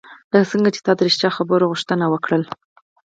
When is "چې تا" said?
0.75-0.91